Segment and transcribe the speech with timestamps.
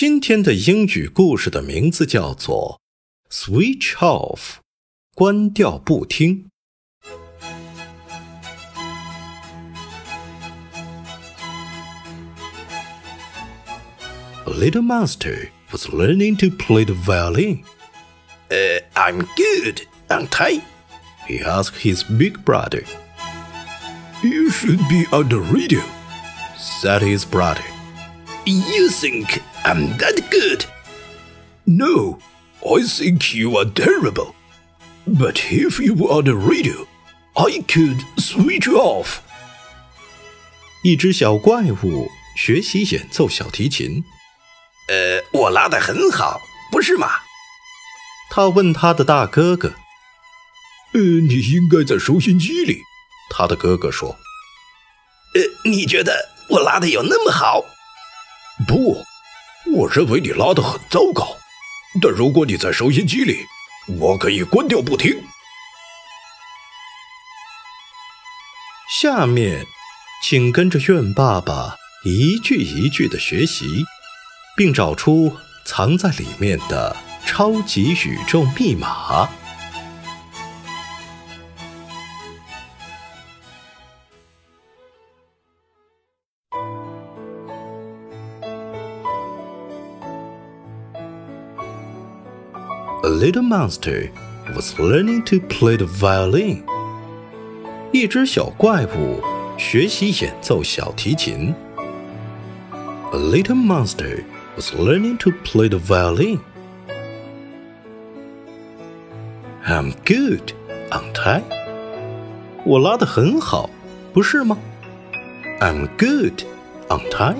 [0.00, 2.80] 今天的英语故事的名字叫做
[3.30, 4.56] “Switch Off”，
[5.14, 6.50] 关掉不听。
[14.44, 17.64] A little monster was learning to play the violin.
[18.50, 20.60] Uh, I'm good, aren't I?
[21.26, 22.84] He asked his big brother.
[24.22, 25.80] You should be on the radio,
[26.58, 27.64] said his brother.
[28.44, 30.65] You think I'm that good?
[31.65, 32.19] No,
[32.61, 34.33] I think you are terrible.
[35.05, 36.87] But if you on the radio,
[37.33, 39.19] I could switch off.
[40.83, 44.03] 一只小怪物学习演奏小提琴。
[44.89, 46.39] 呃，我拉的很好，
[46.71, 47.07] 不是吗？
[48.29, 49.75] 他问他的大哥哥。
[50.93, 52.79] 呃，你应该在收音机里。
[53.29, 54.17] 他的哥哥说。
[55.33, 57.63] 呃，你觉得我拉的有那么好？
[58.67, 59.03] 不，
[59.73, 61.37] 我认为你拉的很糟糕。
[62.01, 63.45] 但如果你在收音机里，
[63.99, 65.23] 我可以关掉不听。
[69.01, 69.65] 下面，
[70.23, 73.83] 请跟着炫爸爸一句一句的学习，
[74.55, 75.35] 并找出
[75.65, 76.95] 藏在里面的
[77.25, 79.29] 超级宇宙密码。
[93.02, 94.10] A little monster
[94.54, 96.62] was learning to play the violin.
[97.92, 99.20] 一只小怪物
[99.56, 101.54] 学习演奏小提琴。
[103.12, 104.24] A little monster
[104.56, 106.40] was learning to play the violin.
[109.66, 110.52] I'm good,
[110.90, 111.42] aren't I?
[112.64, 113.70] 我拉得很好，
[114.12, 114.58] 不是吗？
[115.60, 116.44] I'm good,
[116.88, 117.36] aren't I?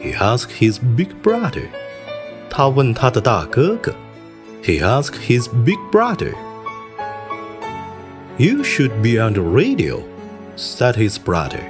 [0.00, 1.68] He asked his big brother.
[2.50, 3.94] 他问他的大哥哥，
[4.62, 6.34] He asked his big brother.
[8.38, 10.02] You should be on the radio,
[10.56, 11.60] said his brother.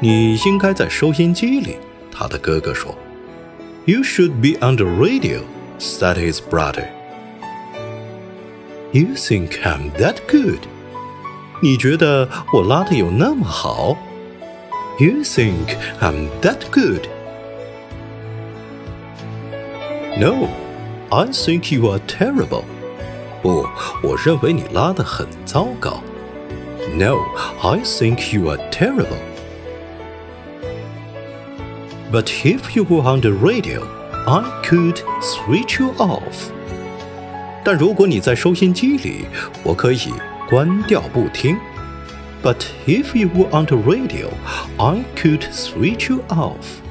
[0.00, 1.76] 你应该在收音机里，
[2.10, 2.94] 他的哥哥说。
[3.86, 5.40] You should be on the radio,
[5.78, 6.88] said his brother.
[8.92, 10.60] You think I'm that good?
[11.62, 13.96] 你觉得我拉的有那么好？
[14.98, 17.08] You think I'm that good?
[20.18, 20.48] No,
[21.10, 22.64] I think you are terrible.
[23.42, 23.66] 不，
[24.02, 26.02] 我认为你拉得很糟糕。
[26.96, 27.18] No,
[27.62, 29.18] I think you are terrible.
[32.12, 33.82] But if you were on the radio,
[34.26, 36.50] I could switch you off.
[37.64, 39.26] 但如果你在收音机里，
[39.64, 40.12] 我可以
[40.48, 41.58] 关掉不听。
[42.42, 44.28] But if you were on the radio,
[44.76, 46.82] I could switch you off.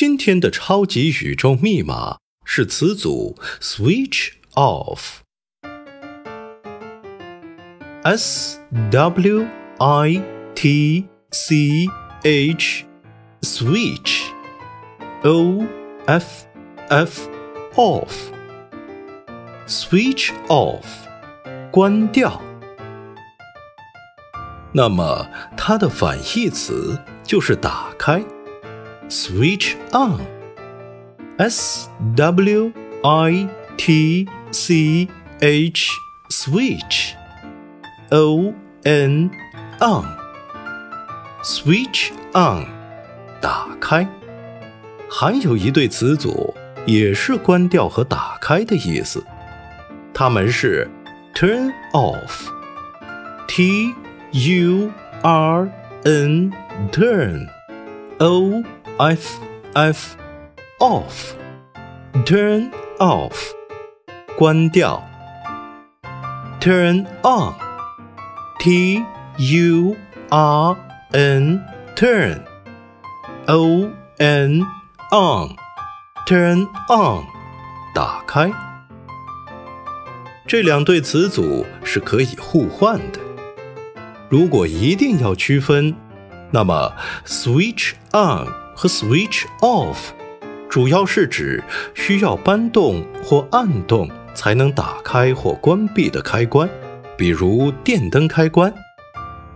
[0.00, 5.22] 今天的超级宇宙密码是词组 switch off。
[8.04, 8.60] S
[8.92, 9.44] W
[9.80, 10.22] I
[10.54, 11.88] T C
[12.22, 12.84] H
[13.40, 14.26] switch
[15.24, 15.66] O
[16.06, 16.46] F
[16.88, 17.28] F
[17.74, 18.12] off
[19.66, 20.84] switch off
[21.72, 22.40] 关掉。
[24.72, 28.24] 那么它的反义词就是打开。
[29.09, 30.19] switch on.
[31.37, 32.71] S W
[33.03, 35.07] I T C
[35.41, 35.89] H
[36.29, 37.15] switch
[38.11, 38.53] O
[38.83, 39.31] N
[39.81, 40.05] on
[41.43, 42.65] switch on
[43.41, 44.07] 打开。
[45.09, 46.53] 还有一对词组
[46.85, 49.23] 也是关掉和打开的意思，
[50.13, 50.89] 它们是
[51.33, 52.47] turn off.
[53.47, 53.93] T
[54.31, 54.91] U
[55.23, 55.69] R
[56.03, 56.51] N
[56.91, 57.47] turn.
[58.19, 58.63] O
[58.97, 59.39] F
[59.73, 60.15] F
[60.79, 61.33] off.
[62.25, 63.51] Turn off.
[64.37, 65.03] 关掉。
[66.59, 67.53] Turn on.
[68.59, 69.03] T
[69.37, 69.95] U
[70.29, 70.77] R
[71.11, 72.41] N turn.
[73.47, 74.61] O N
[75.11, 75.55] on.
[76.25, 77.25] Turn on.
[77.93, 78.51] 打开。
[80.47, 83.19] 这两对词组是可以互换的。
[84.29, 85.95] 如果一定要区分，
[86.51, 86.93] 那么
[87.25, 88.47] switch on
[88.80, 89.96] 和 switch off
[90.70, 91.60] 主要是指
[91.96, 96.70] 需要搬动或按动才能打开或关闭的开关，
[97.16, 98.70] 比如电灯开关；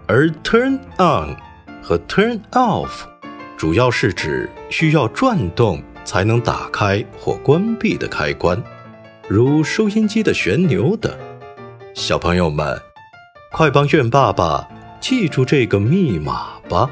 [0.09, 1.37] 而 turn on
[1.81, 2.89] 和 turn off
[3.57, 8.61] 主要是指需要转动才能打开或关闭的开关，
[9.29, 11.17] 如收音机的旋钮等。
[11.95, 12.77] 小朋友们，
[13.53, 14.69] 快帮愿爸爸
[15.01, 16.91] 记住这个密码吧！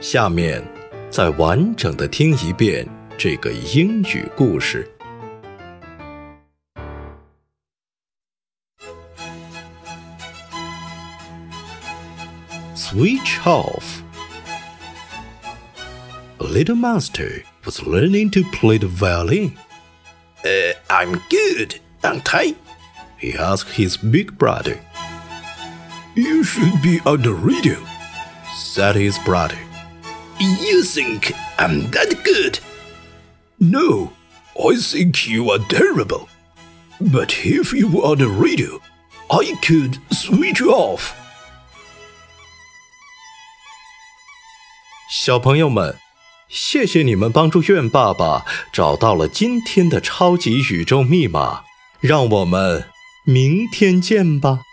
[0.00, 0.62] 下面
[1.10, 2.86] 再完整的听一遍
[3.16, 4.88] 这个英语故事。
[12.74, 14.02] Switch off.
[16.40, 19.56] A little master was learning to play the violin.
[20.44, 22.54] Uh, I'm good, aren't I?
[23.16, 24.78] He asked his big brother.
[26.14, 27.76] You should be on the radio,
[28.54, 29.56] said his brother.
[30.39, 32.59] You think I'm that good?
[33.59, 34.11] No,
[34.55, 36.27] I think you are terrible.
[36.99, 38.79] But if you are the radio,
[39.29, 41.13] I could switch you off.
[45.09, 45.97] 小朋友们，
[46.47, 51.63] 谢谢你们帮助苑爸爸找到了今天的超级宇宙密码。
[51.99, 52.85] 让我们
[53.25, 54.66] 明天见吧。